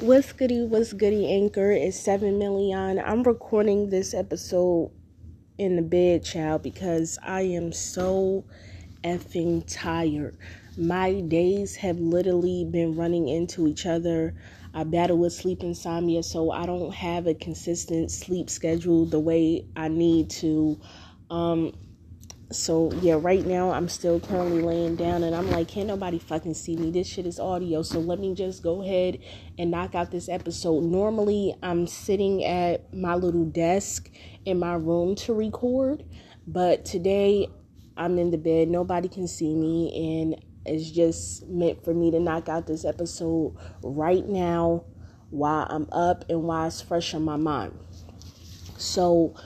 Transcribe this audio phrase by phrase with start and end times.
[0.00, 1.72] What's goody, what's goody, Anchor?
[1.72, 2.98] It's 7 million.
[2.98, 4.92] I'm recording this episode
[5.58, 8.46] in the bed, child, because I am so
[9.04, 10.38] effing tired.
[10.78, 14.34] My days have literally been running into each other.
[14.72, 19.66] I battle with sleep insomnia, so I don't have a consistent sleep schedule the way
[19.76, 20.80] I need to.
[21.28, 21.74] Um,
[22.52, 26.54] so yeah, right now I'm still currently laying down and I'm like, can't nobody fucking
[26.54, 26.90] see me.
[26.90, 27.82] This shit is audio.
[27.82, 29.20] So let me just go ahead
[29.56, 30.82] and knock out this episode.
[30.82, 34.10] Normally I'm sitting at my little desk
[34.44, 36.04] in my room to record,
[36.44, 37.48] but today
[37.96, 38.68] I'm in the bed.
[38.68, 43.56] Nobody can see me and it's just meant for me to knock out this episode
[43.82, 44.84] right now
[45.30, 47.78] while I'm up and while it's fresh on my mind.
[48.76, 49.36] So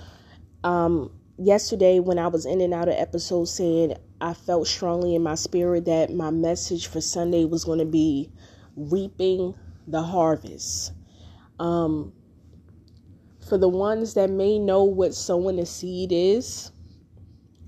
[0.62, 5.22] um yesterday when I was in and out of episodes saying I felt strongly in
[5.22, 8.30] my spirit that my message for Sunday was going to be
[8.76, 9.54] reaping
[9.86, 10.92] the harvest.
[11.58, 12.12] Um,
[13.48, 16.72] for the ones that may know what sowing a seed is,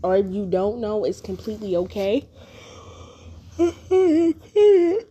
[0.02, 2.26] or if you don't know, it's completely okay.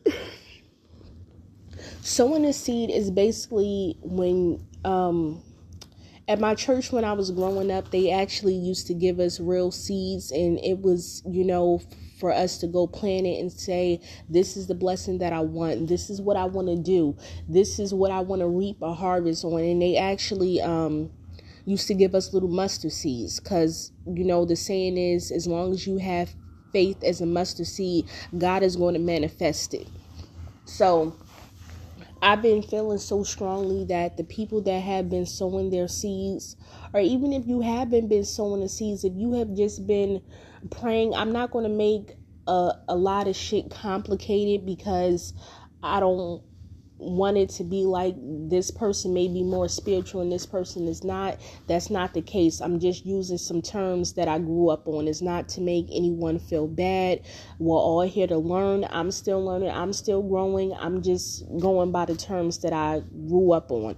[2.01, 5.41] sowing a seed is basically when um,
[6.27, 9.71] at my church when I was growing up, they actually used to give us real
[9.71, 11.81] seeds, and it was, you know,
[12.19, 15.87] for us to go plant it and say, This is the blessing that I want.
[15.87, 17.15] This is what I want to do.
[17.47, 19.59] This is what I want to reap a harvest on.
[19.59, 21.11] And they actually, um,
[21.65, 25.73] used to give us little mustard seeds because you know the saying is as long
[25.73, 26.33] as you have
[26.71, 28.05] faith as a mustard seed
[28.37, 29.87] god is going to manifest it
[30.65, 31.15] so
[32.25, 36.55] I've been feeling so strongly that the people that have been sowing their seeds,
[36.91, 40.23] or even if you haven't been sowing the seeds, if you have just been
[40.71, 42.15] praying, I'm not going to make
[42.47, 45.35] a, a lot of shit complicated because
[45.83, 46.41] I don't
[46.97, 48.15] want it to be like
[48.49, 51.39] this person may be more spiritual and this person is not.
[51.67, 52.61] That's not the case.
[52.61, 55.07] I'm just using some terms that i grew up on.
[55.07, 57.21] It's not to make anyone feel bad.
[57.59, 58.85] We're all here to learn.
[58.89, 59.69] I'm still learning.
[59.69, 60.73] I'm still growing.
[60.73, 63.97] I'm just going by the terms that i grew up on.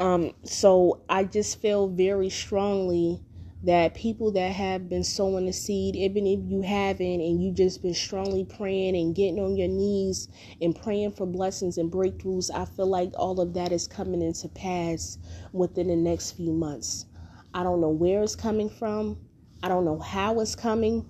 [0.00, 3.20] Um so i just feel very strongly
[3.64, 7.82] that people that have been sowing the seed, even if you haven't, and you just
[7.82, 10.28] been strongly praying and getting on your knees
[10.60, 14.48] and praying for blessings and breakthroughs, I feel like all of that is coming into
[14.48, 15.18] pass
[15.52, 17.06] within the next few months.
[17.54, 19.16] I don't know where it's coming from,
[19.62, 21.08] I don't know how it's coming,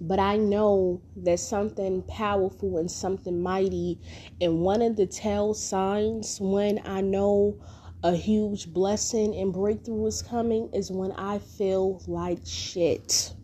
[0.00, 4.00] but I know that something powerful and something mighty,
[4.40, 7.60] and one of the tell signs when I know
[8.02, 13.34] a huge blessing and breakthrough is coming is when I feel like shit.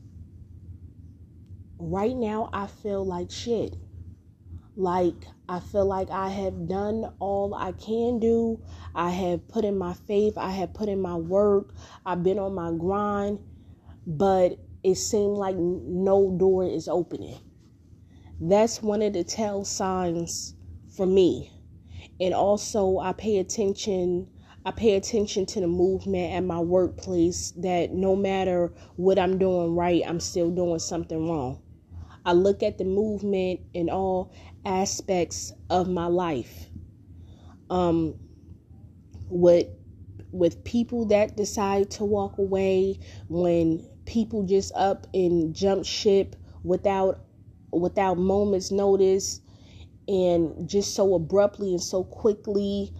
[1.78, 3.76] Right now, I feel like shit.
[4.74, 8.62] Like, I feel like I have done all I can do.
[8.94, 10.38] I have put in my faith.
[10.38, 11.74] I have put in my work.
[12.06, 13.40] I've been on my grind.
[14.06, 17.38] But it seemed like no door is opening.
[18.40, 20.54] That's one of the tell signs
[20.96, 21.50] for me.
[22.20, 24.28] And also, I pay attention
[24.66, 29.76] I pay attention to the movement at my workplace that no matter what I'm doing
[29.76, 31.62] right, I'm still doing something wrong.
[32.24, 34.32] I look at the movement in all
[34.64, 36.66] aspects of my life.
[37.70, 38.16] Um,
[39.28, 39.68] with
[40.32, 46.34] with people that decide to walk away, when people just up and jump ship
[46.64, 47.20] without
[47.70, 49.40] without moments notice
[50.08, 52.92] and just so abruptly and so quickly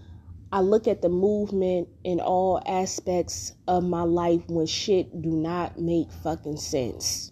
[0.56, 5.78] I look at the movement in all aspects of my life when shit do not
[5.78, 7.30] make fucking sense.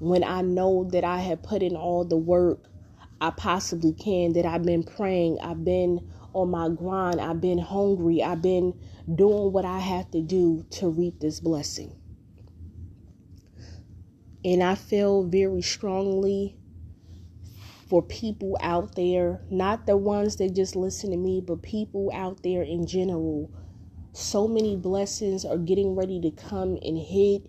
[0.00, 2.66] When I know that I have put in all the work
[3.22, 8.22] I possibly can, that I've been praying, I've been on my grind, I've been hungry,
[8.22, 8.78] I've been
[9.14, 11.96] doing what I have to do to reap this blessing.
[14.44, 16.58] And I feel very strongly
[17.88, 22.42] for people out there, not the ones that just listen to me, but people out
[22.42, 23.50] there in general.
[24.12, 27.42] So many blessings are getting ready to come and hit,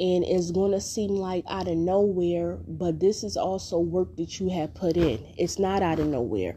[0.00, 4.40] and it's going to seem like out of nowhere, but this is also work that
[4.40, 5.18] you have put in.
[5.36, 6.56] It's not out of nowhere.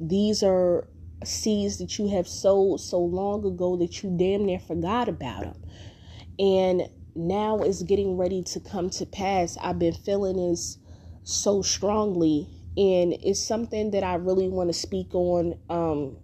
[0.00, 0.88] These are
[1.24, 5.56] seeds that you have sowed so long ago that you damn near forgot about them.
[6.38, 6.82] And
[7.14, 9.56] now it's getting ready to come to pass.
[9.60, 10.78] I've been feeling this
[11.22, 16.16] so strongly and it's something that I really want to speak on um,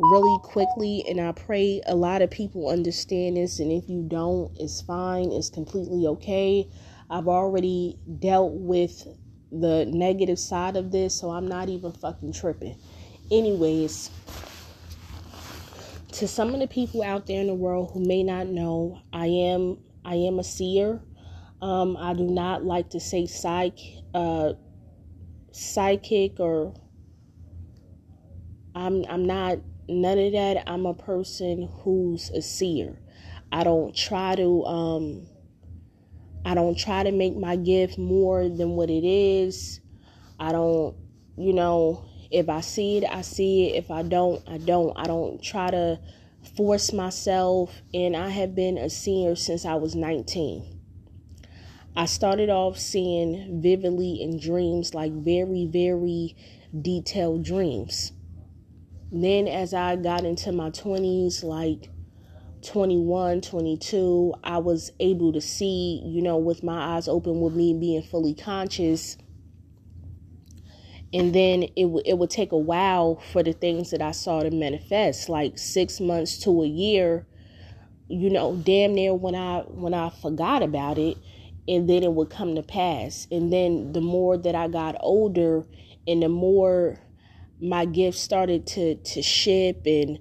[0.00, 4.56] really quickly and I pray a lot of people understand this and if you don't
[4.58, 6.68] it's fine it's completely okay
[7.10, 9.06] I've already dealt with
[9.52, 12.76] the negative side of this so I'm not even fucking tripping
[13.30, 14.10] anyways,
[16.12, 19.26] to some of the people out there in the world who may not know, I
[19.26, 21.00] am I am a seer.
[21.62, 23.78] Um, I do not like to say psych,
[24.14, 24.54] uh,
[25.52, 26.74] psychic or
[28.74, 29.58] I'm I'm not
[29.88, 30.64] none of that.
[30.68, 32.98] I'm a person who's a seer.
[33.52, 35.26] I don't try to um
[36.44, 39.80] I don't try to make my gift more than what it is.
[40.38, 40.96] I don't,
[41.36, 43.76] you know, if I see it, I see it.
[43.76, 44.96] If I don't, I don't.
[44.96, 46.00] I don't try to
[46.56, 47.82] force myself.
[47.92, 50.79] And I have been a seer since I was 19.
[51.96, 56.36] I started off seeing vividly in dreams, like very, very
[56.80, 58.12] detailed dreams.
[59.12, 61.90] Then, as I got into my 20s, like
[62.62, 67.74] 21, 22, I was able to see, you know, with my eyes open, with me
[67.74, 69.16] being fully conscious.
[71.12, 74.44] And then it, w- it would take a while for the things that I saw
[74.44, 77.26] to manifest, like six months to a year,
[78.08, 81.16] you know, damn near when I when I forgot about it,
[81.70, 83.28] and then it would come to pass.
[83.30, 85.64] And then the more that I got older,
[86.06, 86.98] and the more
[87.62, 90.18] my gifts started to to ship and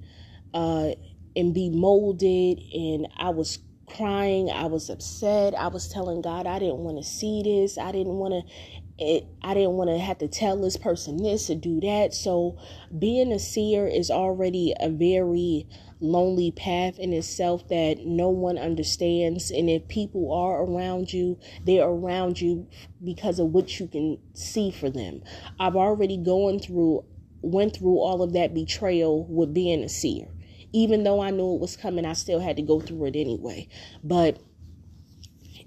[0.53, 0.89] uh
[1.35, 5.55] and be molded and I was crying, I was upset.
[5.55, 7.77] I was telling God I didn't want to see this.
[7.77, 11.55] I didn't want to I didn't want to have to tell this person this or
[11.55, 12.13] do that.
[12.13, 12.57] So
[12.99, 15.67] being a seer is already a very
[16.01, 19.51] lonely path in itself that no one understands.
[19.51, 22.67] And if people are around you, they're around you
[23.03, 25.21] because of what you can see for them.
[25.59, 27.05] I've already gone through
[27.41, 30.27] went through all of that betrayal with being a seer
[30.73, 33.67] even though I knew it was coming, I still had to go through it anyway.
[34.03, 34.39] But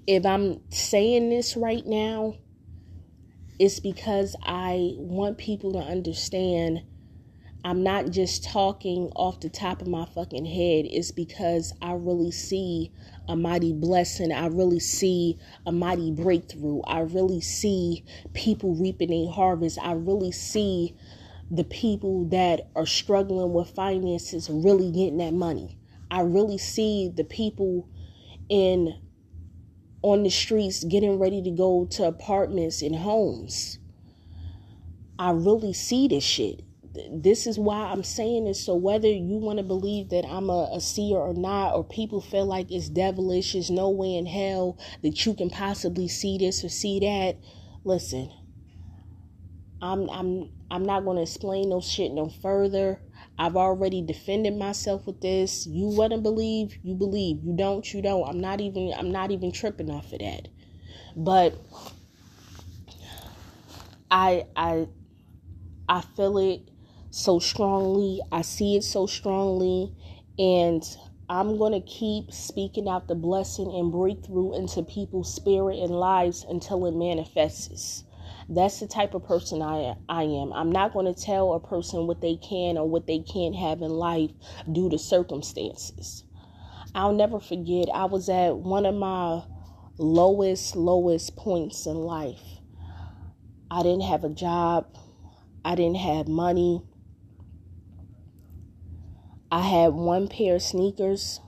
[0.07, 2.35] if I'm saying this right now,
[3.59, 6.83] it's because I want people to understand
[7.65, 10.85] I'm not just talking off the top of my fucking head.
[10.85, 12.91] It's because I really see
[13.29, 14.33] a mighty blessing.
[14.33, 16.81] I really see a mighty breakthrough.
[16.81, 19.79] I really see people reaping a harvest.
[19.81, 20.97] I really see
[21.49, 25.77] the people that are struggling with finances really getting that money.
[26.11, 27.87] I really see the people
[28.49, 28.99] in
[30.01, 33.79] on the streets getting ready to go to apartments and homes.
[35.17, 36.61] I really see this shit.
[37.11, 38.63] This is why I'm saying this.
[38.63, 42.21] So whether you want to believe that I'm a, a seer or not, or people
[42.21, 46.63] feel like it's devilish, there's no way in hell that you can possibly see this
[46.63, 47.37] or see that.
[47.83, 48.31] Listen,
[49.81, 53.01] I'm I'm I'm not to explain no shit no further.
[53.37, 55.65] I've already defended myself with this.
[55.65, 57.43] You want to believe, you believe.
[57.43, 58.27] You don't, you don't.
[58.27, 60.47] I'm not even I'm not even tripping off of that.
[61.15, 61.59] But
[64.11, 64.87] I I
[65.89, 66.69] I feel it
[67.13, 68.19] so strongly.
[68.31, 69.93] I see it so strongly
[70.39, 70.83] and
[71.29, 76.43] I'm going to keep speaking out the blessing and breakthrough into people's spirit and lives
[76.49, 78.03] until it manifests.
[78.49, 80.51] That's the type of person I I am.
[80.53, 83.83] I'm not going to tell a person what they can or what they can't have
[83.83, 84.31] in life
[84.71, 86.23] due to circumstances.
[86.95, 89.43] I'll never forget I was at one of my
[89.99, 92.41] lowest lowest points in life.
[93.69, 94.87] I didn't have a job.
[95.63, 96.81] I didn't have money.
[99.53, 101.39] I had one pair of sneakers,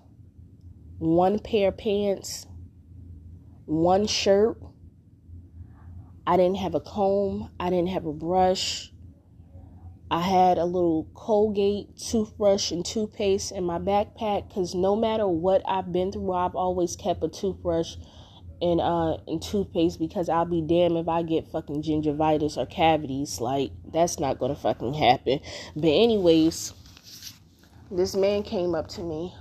[1.00, 2.45] one pair of pants,
[3.65, 4.59] one shirt,
[6.27, 8.91] I didn't have a comb, I didn't have a brush.
[10.12, 15.63] I had a little Colgate toothbrush and toothpaste in my backpack because no matter what
[15.67, 17.95] I've been through, I've always kept a toothbrush
[18.62, 23.41] and uh and toothpaste because I'll be damned if I get fucking gingivitis or cavities.
[23.41, 25.39] Like that's not gonna fucking happen.
[25.75, 26.71] But anyways,
[27.95, 29.33] this man came up to me.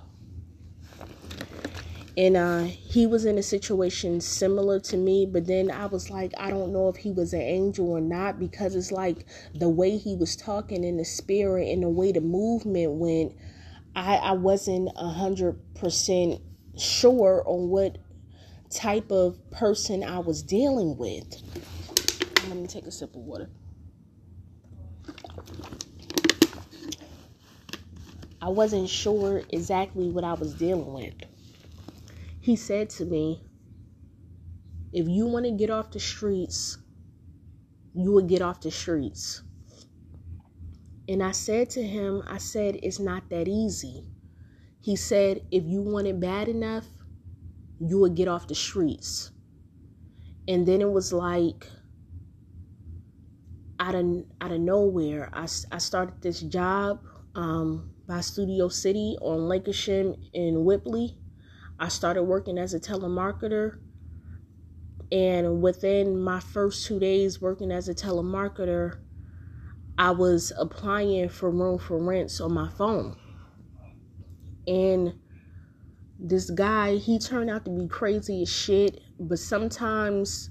[2.16, 6.32] And uh, he was in a situation similar to me but then i was like
[6.38, 9.96] i don't know if he was an angel or not because it's like the way
[9.96, 13.32] he was talking in the spirit and the way the movement went
[13.96, 16.40] i i wasn't a hundred percent
[16.78, 17.98] sure on what
[18.70, 21.42] type of person i was dealing with.
[22.46, 23.50] Let me take a sip of water
[28.44, 31.14] i wasn't sure exactly what i was dealing with
[32.44, 33.42] he said to me,
[34.92, 36.76] If you want to get off the streets,
[37.94, 39.42] you will get off the streets.
[41.08, 44.04] And I said to him, I said, It's not that easy.
[44.82, 46.86] He said, If you want it bad enough,
[47.80, 49.32] you will get off the streets.
[50.46, 51.66] And then it was like,
[53.80, 57.00] out of out of nowhere, I, I started this job
[57.34, 61.10] um, by Studio City on Lankershim in Whipple.
[61.78, 63.78] I started working as a telemarketer.
[65.10, 68.98] And within my first two days working as a telemarketer,
[69.96, 73.16] I was applying for room for rents on my phone.
[74.66, 75.14] And
[76.18, 80.50] this guy, he turned out to be crazy as shit, but sometimes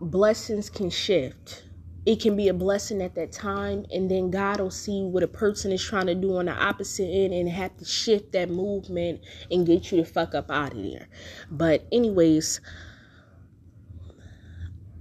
[0.00, 1.67] blessings can shift.
[2.08, 5.28] It can be a blessing at that time, and then God will see what a
[5.28, 9.20] person is trying to do on the opposite end and have to shift that movement
[9.50, 11.06] and get you to fuck up out of there.
[11.50, 12.62] But, anyways,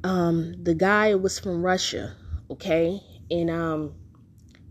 [0.04, 2.14] um, the guy was from Russia,
[2.52, 3.00] okay,
[3.32, 3.96] and um,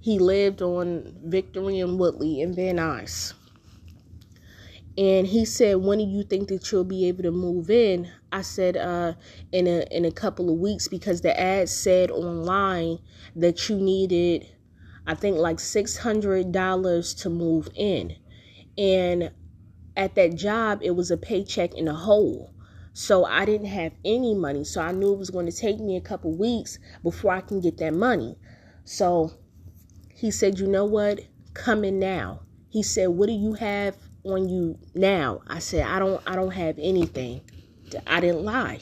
[0.02, 3.32] he lived on Victory and Woodley in Van Nuys.
[4.98, 8.40] And he said, "When do you think that you'll be able to move in?" I
[8.40, 9.12] said, "Uh,
[9.52, 13.00] in a in a couple of weeks because the ad said online
[13.34, 14.46] that you needed,
[15.06, 18.16] I think like six hundred dollars to move in,
[18.78, 19.32] and
[19.96, 22.52] at that job it was a paycheck in a hole."
[22.94, 24.64] So I didn't have any money.
[24.64, 27.60] So I knew it was going to take me a couple weeks before I can
[27.60, 28.38] get that money.
[28.84, 29.32] So
[30.14, 31.20] he said, "You know what?
[31.52, 35.98] Come in now." He said, "What do you have on you now?" I said, "I
[35.98, 37.40] don't I don't have anything."
[38.06, 38.80] I didn't lie.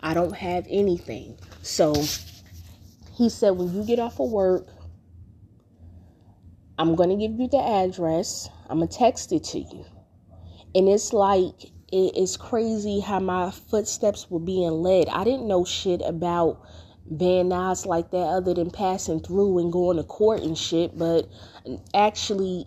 [0.00, 1.36] I don't have anything.
[1.62, 1.94] So
[3.14, 4.66] he said, "When you get off of work,
[6.78, 8.48] I'm to give you the address.
[8.68, 9.84] I'm to text it to you."
[10.74, 15.08] And it's like it is crazy how my footsteps were being led.
[15.08, 16.62] I didn't know shit about
[17.10, 21.28] Van Nuys like that other than passing through and going to court and shit, but
[21.92, 22.66] actually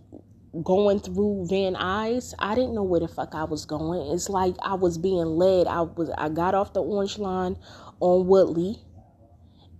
[0.63, 4.13] going through Van Nuys, I didn't know where the fuck I was going.
[4.13, 5.67] It's like I was being led.
[5.67, 7.57] I was I got off the orange line
[7.99, 8.77] on Woodley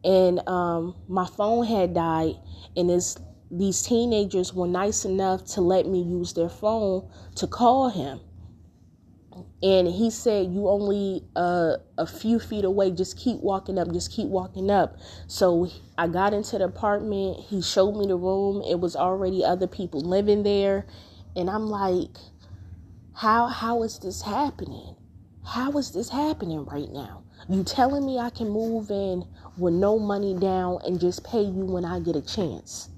[0.06, 2.36] and um my phone had died
[2.78, 3.18] and it's
[3.52, 8.20] these teenagers were nice enough to let me use their phone to call him
[9.64, 12.92] and he said you only uh, a few feet away.
[12.92, 13.92] Just keep walking up.
[13.92, 14.98] Just keep walking up.
[15.28, 17.40] So i got into the apartment.
[17.40, 18.62] He showed me the room.
[18.70, 20.86] It was already other people living there.
[21.36, 22.18] And i'm like
[23.16, 24.96] how how is this happening?
[25.46, 27.24] How is this happening right now?
[27.48, 29.26] You telling me i can move in
[29.58, 32.90] with no money down and just pay you when i get a chance.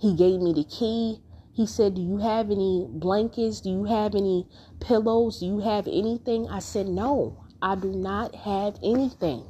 [0.00, 1.20] He gave me the key
[1.52, 3.60] he said, Do you have any blankets?
[3.60, 4.48] Do you have any
[4.80, 5.40] pillows?
[5.40, 6.48] Do you have anything?
[6.48, 9.44] I said, No, I do not have anything.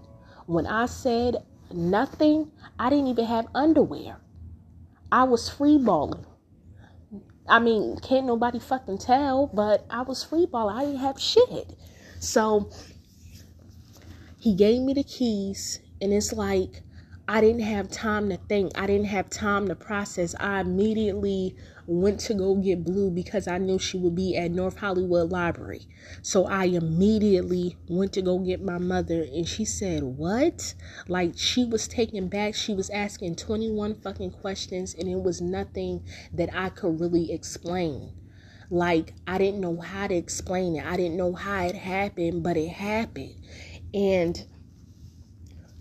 [0.47, 1.37] When I said
[1.73, 4.21] nothing, I didn't even have underwear.
[5.13, 6.27] I was free balling.
[7.49, 10.77] I mean, can't nobody fucking tell, but I was free balling.
[10.77, 11.75] I didn't have shit.
[12.19, 12.71] So
[14.39, 16.83] he gave me the keys, and it's like
[17.29, 18.73] I didn't have time to think.
[18.75, 20.35] I didn't have time to process.
[20.41, 24.77] I immediately went to go get Blue because I knew she would be at North
[24.77, 25.87] Hollywood Library.
[26.23, 30.75] So I immediately went to go get my mother and she said, What?
[31.09, 32.55] Like she was taken back.
[32.55, 38.13] She was asking 21 fucking questions and it was nothing that I could really explain.
[38.71, 40.85] Like I didn't know how to explain it.
[40.85, 43.35] I didn't know how it happened, but it happened.
[43.93, 44.47] And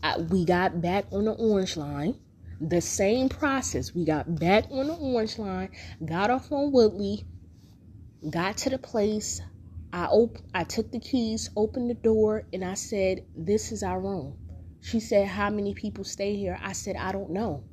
[0.03, 2.15] I, we got back on the orange line
[2.62, 3.94] the same process.
[3.96, 5.70] We got back on the orange line,
[6.06, 7.25] got off on Woodley,
[8.30, 9.41] got to the place.
[9.91, 14.00] I op- I took the keys, opened the door, and I said, "This is our
[14.00, 14.38] room."
[14.80, 17.63] She said, "How many people stay here?" I said, "I don't know."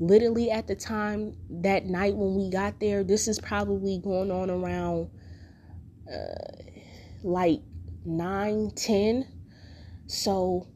[0.00, 4.50] Literally at the time that night when we got there, this is probably going on
[4.50, 5.10] around
[6.10, 6.62] uh,
[7.22, 7.60] like
[8.04, 9.26] nine, ten.
[10.06, 10.68] So,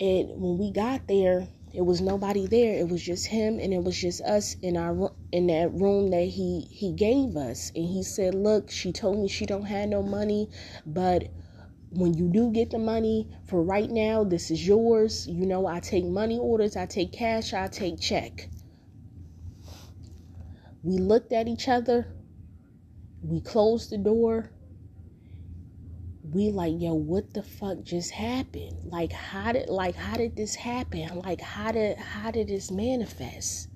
[0.00, 2.74] and when we got there, it was nobody there.
[2.74, 6.24] It was just him and it was just us in our in that room that
[6.28, 7.70] he he gave us.
[7.76, 10.48] And he said, "Look, she told me she don't have no money,
[10.86, 11.28] but
[11.90, 15.26] when you do get the money for right now, this is yours.
[15.28, 18.50] You know, I take money orders, I take cash, I take check."
[20.82, 22.08] We looked at each other.
[23.22, 24.50] We closed the door
[26.32, 30.56] we like yo what the fuck just happened like how did like how did this
[30.56, 33.68] happen like how did how did this manifest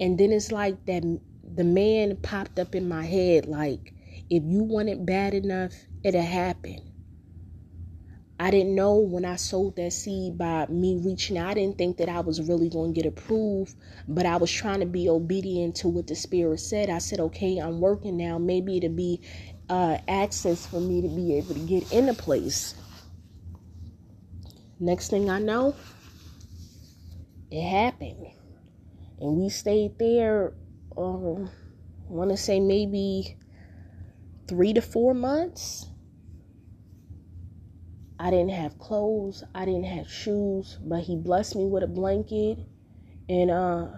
[0.00, 1.02] and then it's like that
[1.44, 3.94] the man popped up in my head like
[4.30, 5.72] if you want it bad enough
[6.04, 6.78] it'll happen
[8.38, 11.52] I didn't know when I sowed that seed by me reaching out.
[11.52, 13.74] I didn't think that I was really going to get approved,
[14.06, 16.90] but I was trying to be obedient to what the Spirit said.
[16.90, 18.36] I said, okay, I'm working now.
[18.38, 19.22] Maybe it'll be
[19.68, 22.74] uh, access for me to be able to get in a place.
[24.78, 25.74] next thing I know,
[27.50, 28.26] it happened.
[29.18, 30.52] And we stayed there,
[30.96, 31.50] um,
[32.08, 33.36] I want to say maybe
[34.46, 35.86] three to four months.
[38.18, 42.58] I didn't have clothes, I didn't have shoes, but he blessed me with a blanket
[43.28, 43.88] and uh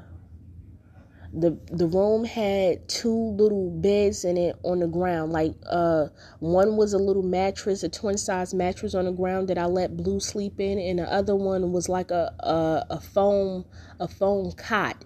[1.33, 5.33] the the room had two little beds in it on the ground.
[5.33, 6.07] Like uh
[6.41, 9.97] one was a little mattress a twin size mattress on the ground that i let
[9.97, 13.67] blue sleep in and the other one was like a a, a foam
[14.01, 15.05] a foam cot.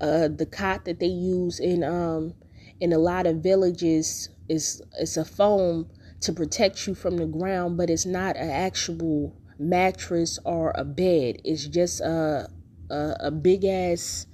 [0.00, 2.34] Uh the cot that they use in um
[2.80, 5.86] in a lot of villages is it's a foam
[6.20, 11.40] to protect you from the ground but it's not an actual mattress or a bed.
[11.44, 12.48] It's just a
[12.90, 14.26] a, a big ass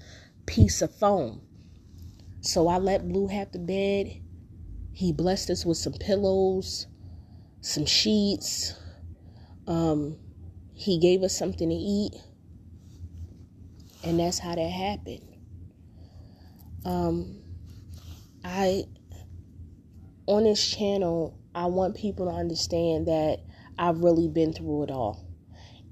[0.50, 1.40] piece of foam.
[2.40, 4.20] So I let Blue have the bed.
[4.92, 6.88] He blessed us with some pillows,
[7.60, 8.74] some sheets.
[9.68, 10.18] Um,
[10.74, 12.14] he gave us something to eat.
[14.02, 15.36] And that's how that happened.
[16.84, 17.42] Um,
[18.44, 18.84] I,
[20.26, 23.38] on this channel, I want people to understand that
[23.78, 25.29] I've really been through it all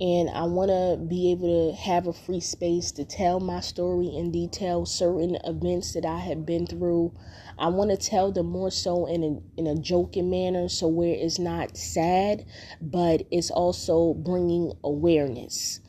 [0.00, 4.07] and I want to be able to have a free space to tell my story
[4.07, 7.12] in detail, certain events that I have been through.
[7.59, 11.14] I want to tell them more so in a in a joking manner, so where
[11.14, 12.45] it's not sad,
[12.81, 15.81] but it's also bringing awareness.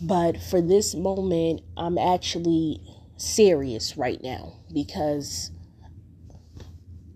[0.00, 2.80] But for this moment, I'm actually
[3.18, 5.50] serious right now because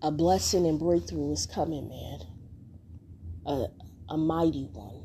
[0.02, 2.18] a blessing and breakthrough is coming, man.
[3.46, 5.03] A, a mighty one.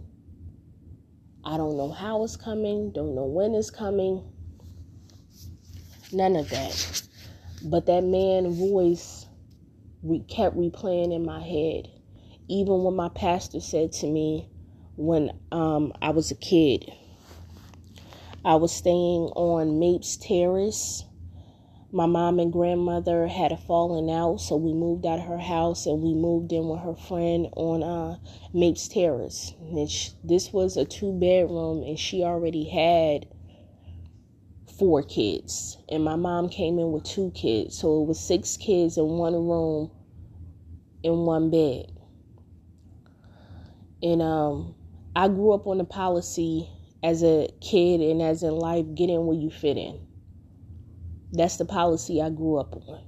[1.50, 4.24] I don't know how it's coming, don't know when it's coming.
[6.14, 7.02] None of that.
[7.64, 9.26] But that man voice
[10.04, 11.88] we kept replaying in my head.
[12.48, 14.48] Even when my pastor said to me
[14.96, 16.86] when um, I was a kid,
[18.46, 21.04] I was staying on Mapes Terrace
[21.92, 25.88] my mom and grandmother had a falling out, so we moved out of her house
[25.88, 28.18] and we moved in with her friend on uh,
[28.54, 29.54] Mapes Terrace.
[29.88, 33.26] She, this was a two bedroom, and she already had
[34.78, 35.78] four kids.
[35.90, 39.34] And my mom came in with two kids, so it was six kids in one
[39.34, 39.90] room
[41.02, 41.92] in one bed.
[44.04, 44.76] And um,
[45.16, 46.70] I grew up on the policy
[47.02, 50.09] as a kid and as in life, get in where you fit in
[51.32, 53.02] that's the policy I grew up on.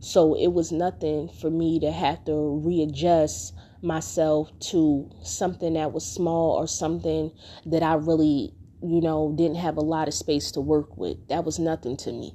[0.00, 6.06] So it was nothing for me to have to readjust myself to something that was
[6.06, 7.32] small or something
[7.66, 11.18] that I really, you know, didn't have a lot of space to work with.
[11.28, 12.34] That was nothing to me.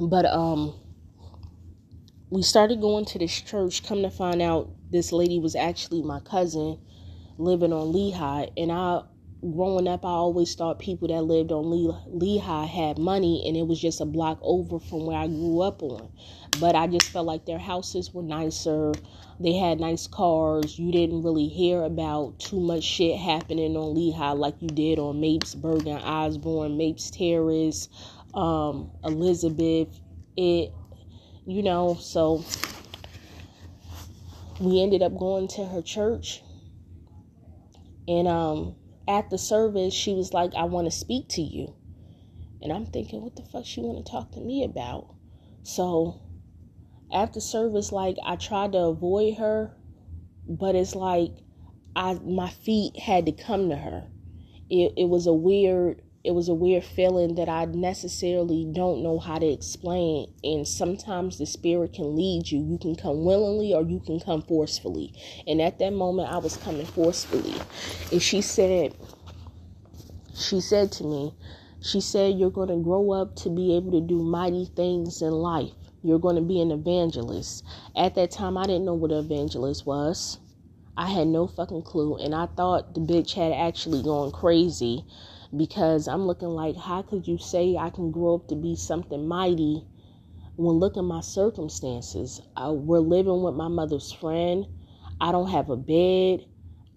[0.00, 0.74] But um
[2.30, 6.20] we started going to this church, come to find out this lady was actually my
[6.20, 6.78] cousin
[7.38, 9.02] living on Lehigh and I
[9.52, 11.70] growing up, I always thought people that lived on
[12.06, 15.82] Lehigh had money, and it was just a block over from where I grew up
[15.82, 16.10] on.
[16.60, 18.92] But I just felt like their houses were nicer.
[19.40, 20.78] They had nice cars.
[20.78, 25.20] You didn't really hear about too much shit happening on Lehigh like you did on
[25.20, 27.88] Mapes, Bergen, Osborne, Mapes Terrace,
[28.32, 30.00] um, Elizabeth.
[30.36, 30.72] It,
[31.46, 32.44] you know, so
[34.60, 36.42] we ended up going to her church,
[38.08, 41.74] and um at the service, she was like, I want to speak to you.
[42.62, 45.14] And I'm thinking, what the fuck she want to talk to me about?
[45.62, 46.20] So
[47.12, 49.76] after service, like I tried to avoid her,
[50.48, 51.32] but it's like
[51.94, 54.08] I my feet had to come to her.
[54.70, 59.18] It it was a weird it was a weird feeling that I necessarily don't know
[59.18, 60.32] how to explain.
[60.42, 62.60] And sometimes the spirit can lead you.
[62.64, 65.12] You can come willingly or you can come forcefully.
[65.46, 67.54] And at that moment, I was coming forcefully.
[68.10, 68.94] And she said,
[70.34, 71.34] she said to me,
[71.82, 75.30] she said, You're going to grow up to be able to do mighty things in
[75.30, 75.72] life.
[76.02, 77.64] You're going to be an evangelist.
[77.94, 80.38] At that time, I didn't know what an evangelist was.
[80.96, 82.16] I had no fucking clue.
[82.16, 85.04] And I thought the bitch had actually gone crazy
[85.56, 89.26] because I'm looking like, how could you say I can grow up to be something
[89.26, 89.84] mighty
[90.56, 92.40] when look at my circumstances?
[92.56, 94.66] I, we're living with my mother's friend.
[95.20, 96.46] I don't have a bed.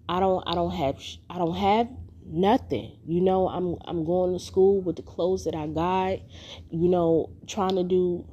[0.08, 0.42] I don't.
[0.46, 1.00] I don't have.
[1.28, 1.88] I don't have
[2.26, 2.96] nothing.
[3.06, 3.76] You know, I'm.
[3.84, 6.18] I'm going to school with the clothes that I got.
[6.70, 8.26] You know, trying to do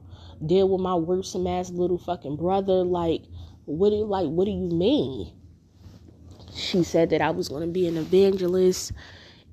[0.46, 2.84] deal with my worrisome ass little fucking brother.
[2.84, 3.24] Like,
[3.66, 4.28] what do you like?
[4.28, 5.34] What do you mean?
[6.56, 8.94] She said that I was going to be an evangelist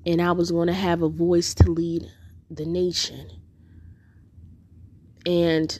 [0.05, 2.05] and I was going to have a voice to lead
[2.49, 3.29] the nation.
[5.25, 5.79] And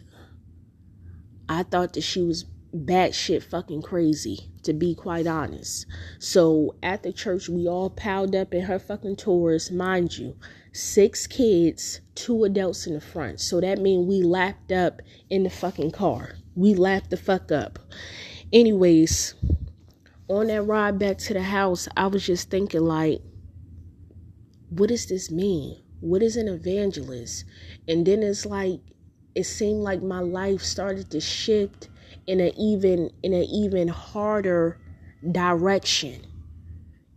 [1.49, 5.85] I thought that she was batshit fucking crazy, to be quite honest.
[6.19, 10.35] So at the church, we all piled up in her fucking Taurus, mind you,
[10.71, 13.41] six kids, two adults in the front.
[13.41, 16.35] So that means we lapped up in the fucking car.
[16.55, 17.79] We lapped the fuck up.
[18.51, 19.35] Anyways,
[20.27, 23.21] on that ride back to the house, I was just thinking, like,
[24.77, 25.81] what does this mean?
[25.99, 27.45] What is an evangelist?
[27.87, 28.79] And then it's like,
[29.35, 31.89] it seemed like my life started to shift
[32.27, 34.79] in an even in an even harder
[35.31, 36.25] direction.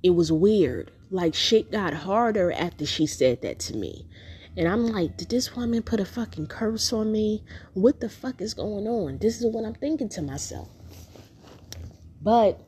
[0.02, 0.90] It was weird.
[1.10, 4.06] Like shit got harder after she said that to me.
[4.56, 7.44] And I'm like, did this woman put a fucking curse on me?
[7.74, 9.18] What the fuck is going on?
[9.18, 10.68] This is what I'm thinking to myself.
[12.22, 12.60] But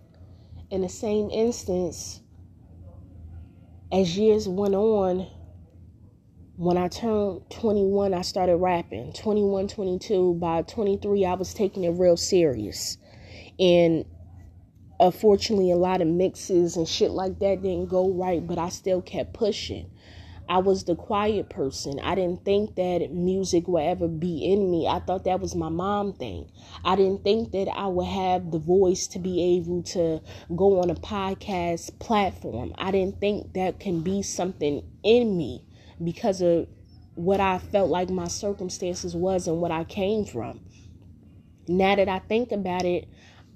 [0.70, 2.20] in the same instance,
[3.92, 5.26] as years went on,
[6.56, 9.12] when I turned 21, I started rapping.
[9.12, 10.34] 21, 22.
[10.34, 12.98] By 23, I was taking it real serious.
[13.58, 14.04] And
[15.00, 18.68] uh, unfortunately, a lot of mixes and shit like that didn't go right, but I
[18.70, 19.90] still kept pushing.
[20.48, 22.00] I was the quiet person.
[22.00, 24.86] I didn't think that music would ever be in me.
[24.88, 26.50] I thought that was my mom thing.
[26.84, 30.22] I didn't think that I would have the voice to be able to
[30.56, 32.74] go on a podcast platform.
[32.78, 35.64] I didn't think that can be something in me
[36.02, 36.66] because of
[37.14, 40.60] what I felt like my circumstances was and what I came from.
[41.66, 43.06] Now that I think about it,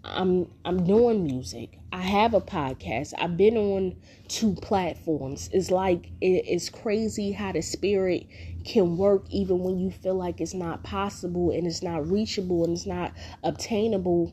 [0.05, 1.79] I'm I'm doing music.
[1.93, 3.13] I have a podcast.
[3.19, 5.49] I've been on two platforms.
[5.53, 8.27] It's like it, it's crazy how the spirit
[8.65, 12.73] can work even when you feel like it's not possible and it's not reachable and
[12.73, 13.13] it's not
[13.45, 14.33] obtainable.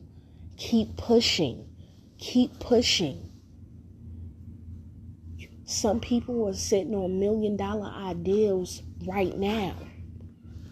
[0.56, 1.68] Keep pushing.
[2.18, 3.30] Keep pushing.
[5.64, 9.76] Some people are sitting on million dollar ideals right now.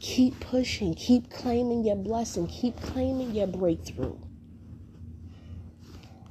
[0.00, 4.16] Keep pushing, keep claiming your blessing, keep claiming your breakthrough.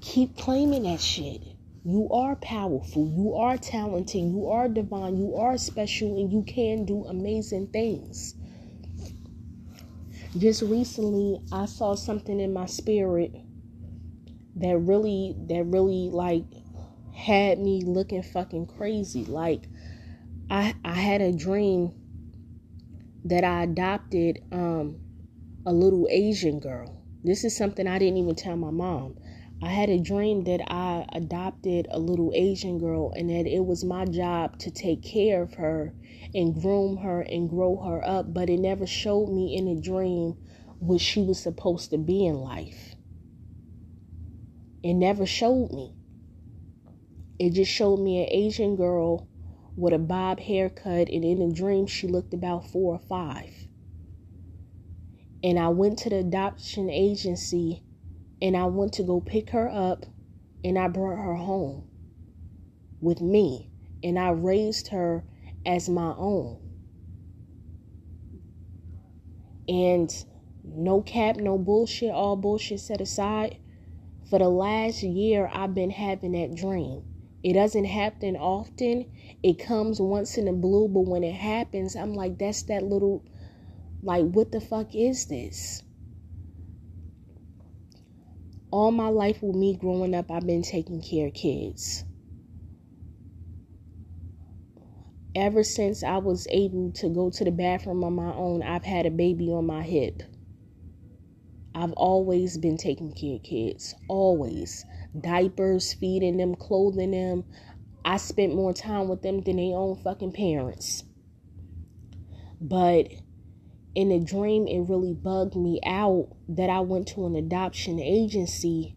[0.07, 1.41] Keep claiming that shit.
[1.83, 6.85] You are powerful, you are talented, you are divine, you are special, and you can
[6.85, 8.33] do amazing things.
[10.37, 13.35] Just recently, I saw something in my spirit
[14.55, 16.45] that really, that really like
[17.13, 19.25] had me looking fucking crazy.
[19.25, 19.63] Like
[20.49, 21.91] I I had a dream
[23.25, 24.99] that I adopted um
[25.65, 27.03] a little Asian girl.
[27.25, 29.17] This is something I didn't even tell my mom.
[29.61, 33.83] I had a dream that I adopted a little Asian girl and that it was
[33.83, 35.95] my job to take care of her
[36.33, 40.35] and groom her and grow her up, but it never showed me in a dream
[40.79, 42.95] what she was supposed to be in life.
[44.83, 45.95] It never showed me.
[47.39, 49.27] It just showed me an Asian girl
[49.75, 53.67] with a bob haircut, and in a dream, she looked about four or five.
[55.43, 57.83] And I went to the adoption agency
[58.41, 60.05] and I went to go pick her up,
[60.63, 61.85] and I brought her home
[63.01, 63.69] with me,
[64.03, 65.25] and I raised her
[65.65, 66.61] as my own.
[69.67, 70.13] And
[70.63, 73.57] no cap, no bullshit, all bullshit set aside.
[74.29, 77.03] For the last year, I've been having that dream.
[77.43, 79.05] It doesn't happen often.
[79.43, 83.23] It comes once in a blue, but when it happens, I'm like, that's that little,
[84.01, 85.83] like, what the fuck is this?
[88.77, 92.05] All my life with me growing up, I've been taking care of kids.
[95.33, 99.07] Ever since I was able to go to the bathroom on my own, I've had
[99.07, 100.21] a baby on my hip.
[101.73, 103.95] I've always been taking care of kids.
[104.09, 104.85] Always
[105.19, 107.45] diapers, feeding them, clothing them.
[108.05, 111.03] I spent more time with them than their own fucking parents.
[112.61, 113.07] But
[113.97, 118.95] in a dream, it really bugged me out that I went to an adoption agency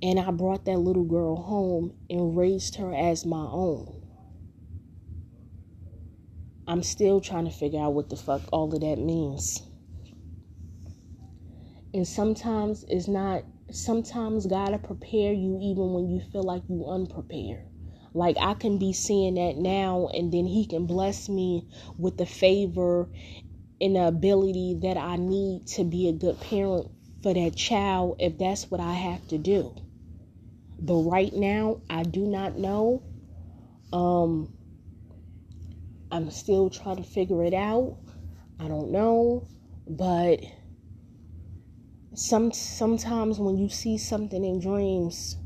[0.00, 4.00] and I brought that little girl home and raised her as my own.
[6.68, 9.60] I'm still trying to figure out what the fuck all of that means.
[11.92, 13.42] And sometimes it's not
[13.72, 17.69] sometimes will prepare you even when you feel like you unprepared.
[18.12, 22.26] Like I can be seeing that now and then he can bless me with the
[22.26, 23.08] favor
[23.80, 26.90] and the ability that I need to be a good parent
[27.22, 29.74] for that child if that's what I have to do.
[30.78, 33.02] But right now I do not know.
[33.92, 34.52] Um
[36.12, 37.96] I'm still trying to figure it out.
[38.58, 39.46] I don't know,
[39.88, 40.40] but
[42.14, 45.36] some sometimes when you see something in dreams,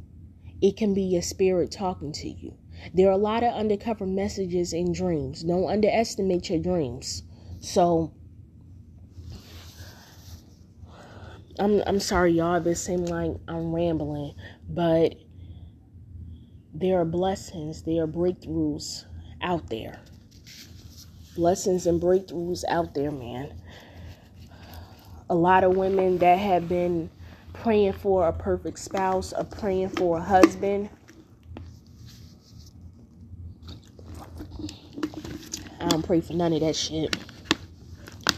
[0.65, 2.55] it can be your spirit talking to you.
[2.95, 5.43] There are a lot of undercover messages in dreams.
[5.43, 7.23] Don't underestimate your dreams.
[7.61, 8.15] So
[11.59, 12.63] I'm I'm sorry, y'all.
[12.63, 14.33] This seems like I'm rambling,
[14.67, 15.17] but
[16.73, 19.05] there are blessings, there are breakthroughs
[19.43, 20.01] out there.
[21.37, 23.53] Blessings and breakthroughs out there, man.
[25.29, 27.11] A lot of women that have been
[27.55, 30.91] praying for a perfect spouse, or praying for a husband.
[35.81, 37.17] I don't pray for none of that shit.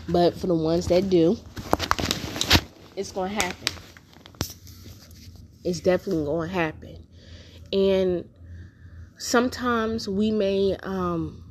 [0.09, 1.37] But for the ones that do,
[2.95, 3.75] it's going to happen.
[5.65, 7.07] It's definitely going to happen.
[7.73, 8.29] And
[9.19, 11.43] sometimes we may um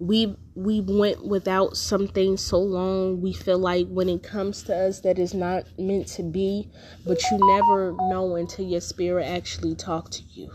[0.00, 3.20] we we went without something so long.
[3.20, 6.70] We feel like when it comes to us that is not meant to be
[7.04, 10.50] but you never know until your spirit actually talk to you.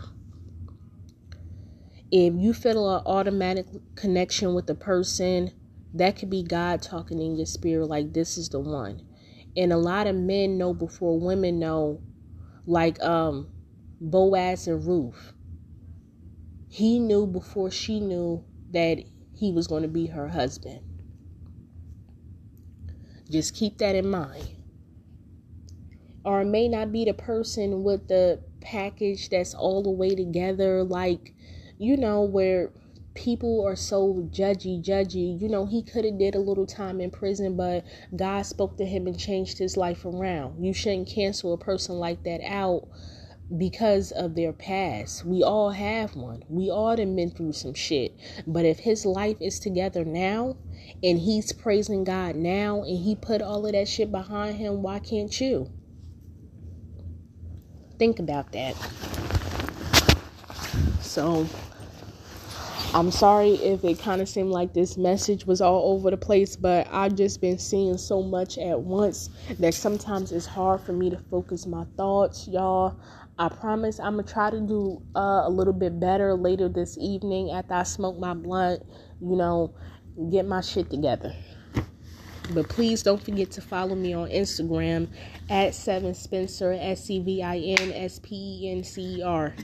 [2.10, 5.52] If you feel an automatic connection with the person
[5.94, 9.00] that could be god talking in your spirit like this is the one.
[9.56, 12.02] And a lot of men know before women know
[12.66, 13.48] like um
[14.00, 15.34] boaz and ruth.
[16.68, 19.04] He knew before she knew that
[19.36, 20.80] he was going to be her husband.
[23.30, 24.48] Just keep that in mind.
[26.24, 30.82] Or it may not be the person with the package that's all the way together,
[30.82, 31.34] like,
[31.78, 32.72] you know, where
[33.14, 35.40] people are so judgy, judgy.
[35.40, 38.84] You know, he could have did a little time in prison, but God spoke to
[38.84, 40.64] him and changed his life around.
[40.64, 42.88] You shouldn't cancel a person like that out
[43.56, 45.24] because of their past.
[45.24, 46.42] We all have one.
[46.48, 48.18] We all have been through some shit.
[48.46, 50.56] But if his life is together now
[51.02, 54.98] and he's praising God now and he put all of that shit behind him, why
[54.98, 55.70] can't you?
[57.98, 58.74] Think about that.
[61.00, 61.46] So
[62.94, 66.56] I'm sorry if it kind of seemed like this message was all over the place,
[66.56, 71.10] but I've just been seeing so much at once that sometimes it's hard for me
[71.10, 72.98] to focus my thoughts, y'all.
[73.38, 77.50] I promise I'm gonna try to do uh, a little bit better later this evening
[77.50, 78.82] after I smoke my blunt,
[79.20, 79.74] you know,
[80.30, 81.34] get my shit together.
[82.54, 85.08] But please don't forget to follow me on Instagram
[85.50, 89.54] at Sevin Spencer S C V I N S P E N C E R.